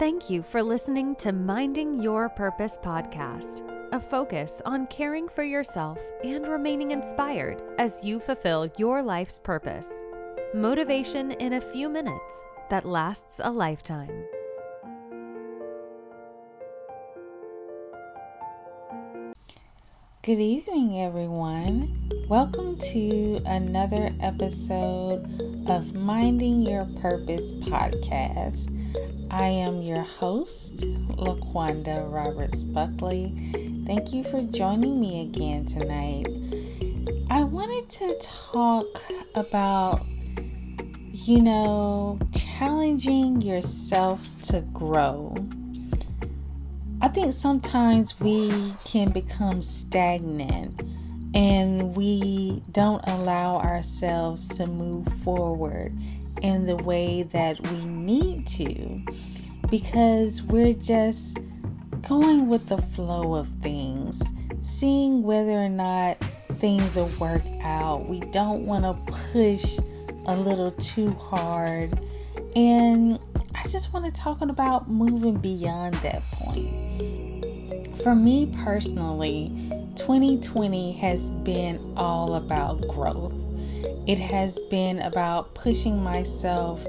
[0.00, 3.60] Thank you for listening to Minding Your Purpose podcast,
[3.92, 9.90] a focus on caring for yourself and remaining inspired as you fulfill your life's purpose.
[10.54, 12.34] Motivation in a few minutes
[12.70, 14.24] that lasts a lifetime.
[20.22, 22.10] Good evening, everyone.
[22.26, 25.26] Welcome to another episode
[25.66, 28.79] of Minding Your Purpose podcast.
[29.30, 33.28] I am your host, Laqwanda Roberts Buckley.
[33.86, 36.26] Thank you for joining me again tonight.
[37.30, 39.02] I wanted to talk
[39.34, 40.04] about,
[41.12, 45.36] you know, challenging yourself to grow.
[47.00, 50.82] I think sometimes we can become stagnant
[51.34, 55.94] and we don't allow ourselves to move forward
[56.42, 59.02] in the way that we need to
[59.68, 61.38] because we're just
[62.08, 64.20] going with the flow of things,
[64.62, 66.18] seeing whether or not
[66.58, 68.08] things will work out.
[68.08, 69.78] We don't want to push
[70.26, 72.02] a little too hard.
[72.56, 77.96] And I just want to talk about moving beyond that point.
[77.98, 79.52] For me personally,
[79.96, 83.39] 2020 has been all about growth.
[84.06, 86.84] It has been about pushing myself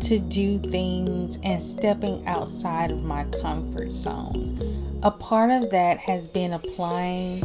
[0.00, 5.00] to do things and stepping outside of my comfort zone.
[5.02, 7.42] A part of that has been applying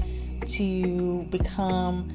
[0.47, 2.09] to become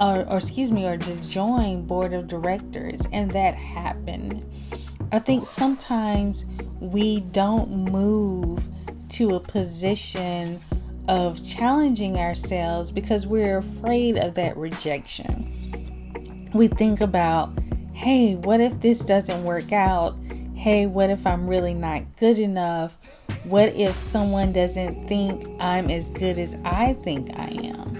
[0.00, 4.44] or, or, excuse me, or just join board of directors, and that happened.
[5.12, 6.44] I think sometimes
[6.80, 8.68] we don't move
[9.10, 10.58] to a position
[11.08, 15.51] of challenging ourselves because we're afraid of that rejection.
[16.54, 17.58] We think about,
[17.94, 20.14] hey, what if this doesn't work out?
[20.54, 22.96] Hey, what if I'm really not good enough?
[23.44, 27.98] What if someone doesn't think I'm as good as I think I am?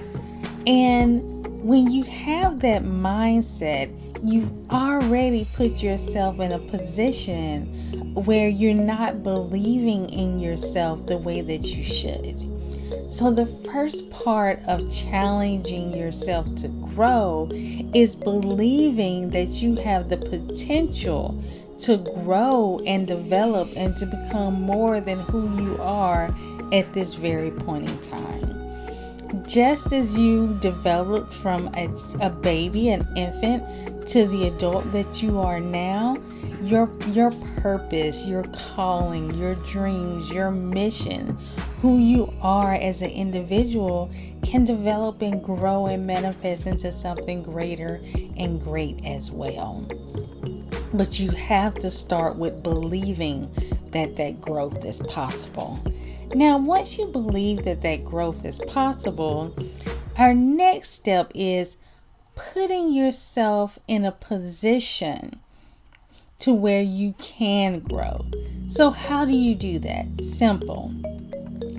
[0.67, 1.25] And
[1.63, 3.91] when you have that mindset,
[4.23, 11.41] you've already put yourself in a position where you're not believing in yourself the way
[11.41, 12.39] that you should.
[13.09, 20.17] So, the first part of challenging yourself to grow is believing that you have the
[20.17, 21.43] potential
[21.79, 26.35] to grow and develop and to become more than who you are
[26.73, 29.45] at this very point in time.
[29.47, 31.89] Just as you develop from a,
[32.21, 36.15] a baby, an infant, to the adult that you are now,
[36.63, 38.45] your your purpose, your
[38.75, 41.37] calling, your dreams, your mission,
[41.83, 44.09] who you are as an individual
[44.45, 48.01] can develop and grow and manifest into something greater
[48.37, 49.85] and great as well.
[50.95, 53.53] But you have to start with believing
[53.91, 55.77] that that growth is possible.
[56.37, 59.53] Now, once you believe that that growth is possible,
[60.17, 61.79] our next step is
[62.37, 65.41] putting yourself in a position
[66.39, 68.25] to where you can grow.
[68.69, 70.21] So, how do you do that?
[70.21, 70.95] Simple.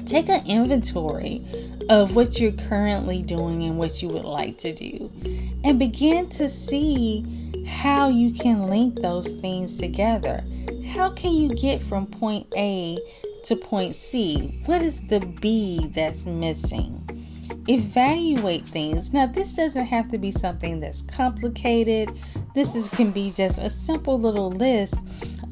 [0.06, 1.46] Take an inventory
[1.90, 5.12] of what you're currently doing and what you would like to do,
[5.64, 10.44] and begin to see how you can link those things together.
[10.94, 13.00] How can you get from point A
[13.46, 14.62] to point C?
[14.66, 17.00] What is the B that's missing?
[17.68, 19.14] Evaluate things.
[19.14, 22.12] Now, this doesn't have to be something that's complicated.
[22.56, 24.96] This is, can be just a simple little list,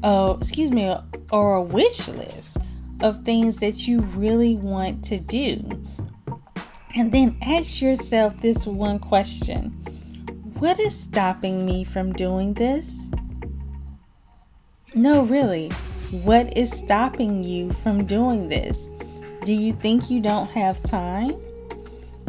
[0.02, 0.94] of, excuse me,
[1.30, 2.58] or a wish list
[3.02, 5.56] of things that you really want to do.
[6.94, 9.70] And then ask yourself this one question
[10.58, 13.10] What is stopping me from doing this?
[14.94, 15.70] No, really.
[16.22, 18.88] What is stopping you from doing this?
[19.44, 21.40] Do you think you don't have time?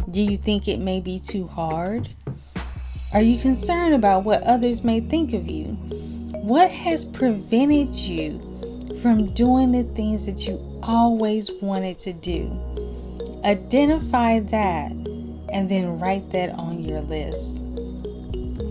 [0.09, 2.09] Do you think it may be too hard?
[3.13, 5.73] Are you concerned about what others may think of you?
[6.41, 8.52] What has prevented you
[9.03, 12.49] from doing the things that you always wanted to do?
[13.43, 17.59] Identify that and then write that on your list.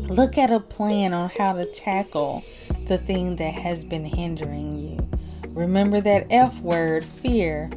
[0.09, 2.43] Look at a plan on how to tackle
[2.87, 5.07] the thing that has been hindering you.
[5.51, 7.71] Remember that F word, fear.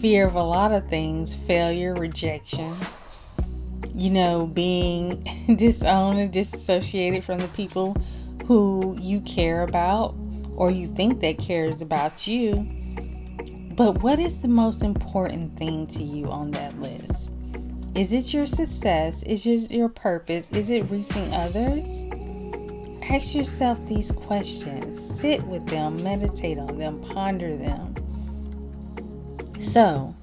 [0.00, 2.76] Fear of a lot of things failure, rejection,
[3.94, 5.24] you know, being
[5.54, 7.96] disowned and disassociated from the people
[8.46, 10.25] who you care about
[10.56, 12.66] or you think that cares about you.
[13.76, 17.34] But what is the most important thing to you on that list?
[17.94, 19.22] Is it your success?
[19.22, 20.50] Is it your purpose?
[20.50, 22.06] Is it reaching others?
[23.08, 25.20] Ask yourself these questions.
[25.20, 27.94] sit with them, meditate on them, ponder them.
[29.60, 30.14] So,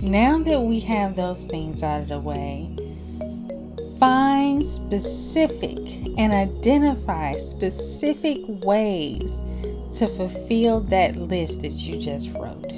[0.00, 2.74] now that we have those things out of the way,
[3.98, 5.78] find specific
[6.18, 9.40] and identify specific ways
[9.94, 12.72] to fulfill that list that you just wrote.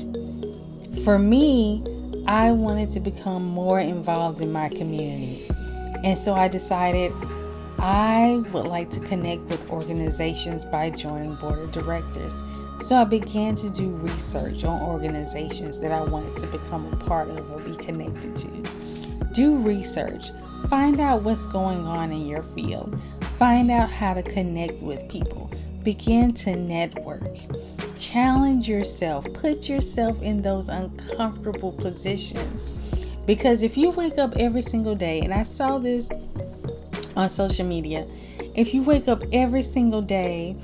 [1.04, 1.84] For me,
[2.26, 5.48] I wanted to become more involved in my community.
[6.04, 7.12] And so I decided
[7.78, 12.34] I would like to connect with organizations by joining board of directors.
[12.82, 17.28] So I began to do research on organizations that I wanted to become a part
[17.30, 19.32] of or be connected to.
[19.32, 20.30] Do research.
[20.69, 22.98] Find out what's going on in your field.
[23.38, 25.50] Find out how to connect with people.
[25.86, 27.30] Begin to network.
[27.96, 29.24] Challenge yourself.
[29.34, 32.70] Put yourself in those uncomfortable positions.
[33.24, 36.10] Because if you wake up every single day, and I saw this
[37.14, 38.04] on social media,
[38.56, 40.56] if you wake up every single day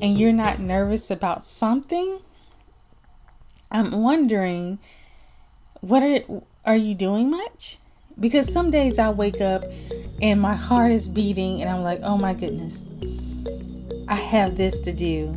[0.00, 2.18] and you're not nervous about something,
[3.70, 4.78] I'm wondering
[5.80, 6.20] what are
[6.64, 7.78] are you doing much?
[8.18, 9.62] Because some days I wake up
[10.22, 12.89] and my heart is beating and I'm like, "Oh my goodness.
[14.10, 15.32] I have this to do."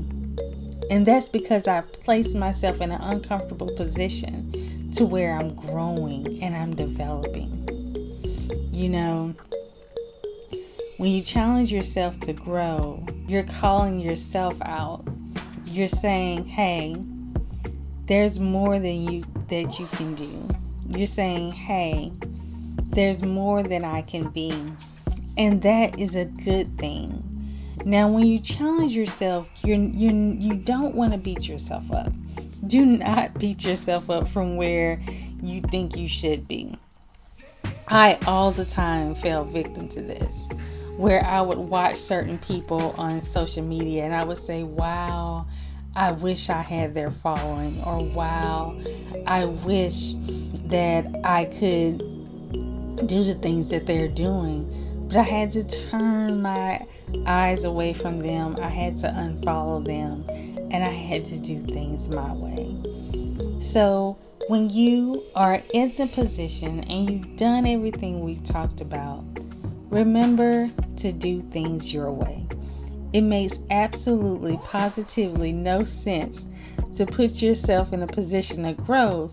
[0.89, 6.55] And that's because I placed myself in an uncomfortable position to where I'm growing and
[6.55, 7.51] I'm developing.
[8.71, 9.35] You know,
[10.97, 15.07] when you challenge yourself to grow, you're calling yourself out.
[15.65, 16.97] You're saying, "Hey,
[18.07, 20.47] there's more than you that you can do."
[20.89, 22.11] You're saying, "Hey,
[22.89, 24.51] there's more than I can be."
[25.37, 27.22] And that is a good thing.
[27.85, 32.11] Now, when you challenge yourself, you're, you you don't want to beat yourself up.
[32.67, 35.01] Do not beat yourself up from where
[35.41, 36.77] you think you should be.
[37.87, 40.47] I all the time fell victim to this
[40.97, 45.47] where I would watch certain people on social media and I would say, wow,
[45.95, 48.79] I wish I had their following, or wow,
[49.27, 50.13] I wish
[50.65, 51.99] that I could
[53.07, 54.82] do the things that they're doing.
[55.15, 56.86] I had to turn my
[57.25, 60.25] eyes away from them, I had to unfollow them,
[60.71, 62.75] and I had to do things my way.
[63.60, 64.18] So,
[64.48, 69.24] when you are in the position and you've done everything we've talked about,
[69.89, 70.68] remember
[70.98, 72.48] to do things your way.
[73.13, 76.45] It makes absolutely, positively no sense
[76.95, 79.31] to put yourself in a position of growth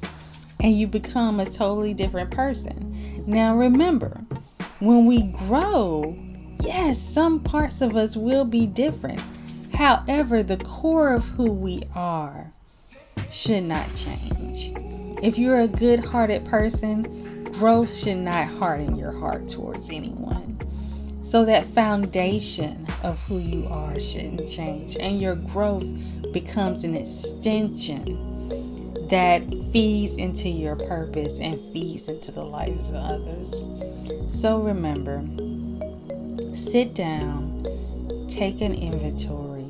[0.60, 3.24] and you become a totally different person.
[3.26, 4.22] Now, remember,
[4.80, 6.16] when we grow,
[6.62, 9.22] yes, some parts of us will be different.
[9.72, 12.52] However, the core of who we are
[13.30, 14.72] should not change.
[15.22, 20.58] If you're a good hearted person, growth should not harden your heart towards anyone.
[21.22, 25.86] So that foundation of who you are shouldn't change, and your growth
[26.32, 28.30] becomes an extension
[29.10, 29.42] that
[29.72, 33.62] feeds into your purpose and feeds into the lives of others.
[34.28, 35.24] So remember,
[36.54, 37.66] sit down,
[38.28, 39.68] take an inventory,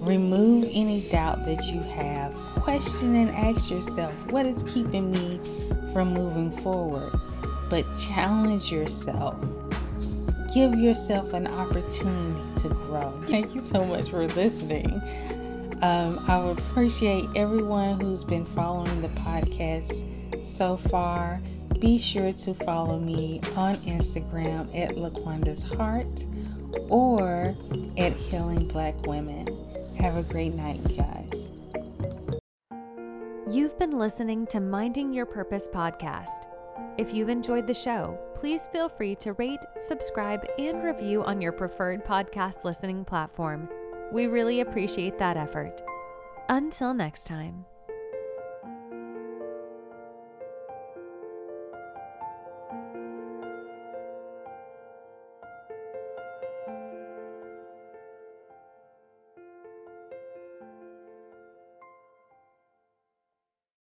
[0.00, 5.40] remove any doubt that you have, question and ask yourself what is keeping me
[5.92, 7.12] from moving forward,
[7.68, 9.42] but challenge yourself
[10.52, 13.12] give yourself an opportunity to grow.
[13.28, 15.00] Thank you so much for listening.
[15.82, 21.40] Um, I would appreciate everyone who's been following the podcast so far.
[21.78, 26.26] Be sure to follow me on Instagram at Laqwanda's Heart
[26.90, 27.54] or
[27.96, 29.42] at Healing Black Women.
[29.98, 31.48] Have a great night, guys.
[33.50, 36.46] You've been listening to Minding Your Purpose podcast.
[36.98, 41.52] If you've enjoyed the show, please feel free to rate, subscribe, and review on your
[41.52, 43.68] preferred podcast listening platform.
[44.12, 45.82] We really appreciate that effort.
[46.48, 47.64] Until next time.